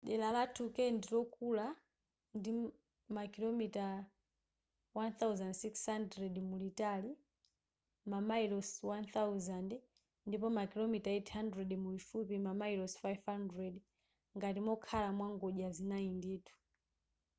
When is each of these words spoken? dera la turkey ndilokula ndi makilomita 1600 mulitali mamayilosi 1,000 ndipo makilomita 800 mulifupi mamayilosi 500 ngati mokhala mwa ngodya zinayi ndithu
dera 0.07 0.27
la 0.37 0.43
turkey 0.55 0.89
ndilokula 0.93 1.65
ndi 2.37 2.51
makilomita 3.15 3.85
1600 4.95 6.41
mulitali 6.49 7.11
mamayilosi 8.11 8.79
1,000 8.87 9.79
ndipo 10.27 10.47
makilomita 10.57 11.09
800 11.19 11.75
mulifupi 11.83 12.35
mamayilosi 12.47 12.97
500 13.03 13.73
ngati 14.37 14.59
mokhala 14.67 15.09
mwa 15.17 15.27
ngodya 15.35 15.69
zinayi 15.75 16.09
ndithu 16.19 16.55